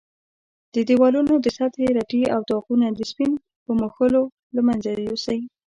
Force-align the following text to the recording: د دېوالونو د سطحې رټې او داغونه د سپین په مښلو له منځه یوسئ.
د 0.73 0.75
دېوالونو 0.87 1.33
د 1.39 1.47
سطحې 1.57 1.87
رټې 1.97 2.23
او 2.35 2.41
داغونه 2.49 2.87
د 2.91 3.01
سپین 3.11 3.31
په 3.63 3.71
مښلو 3.79 4.23
له 4.55 4.61
منځه 4.67 4.89
یوسئ. 5.07 5.39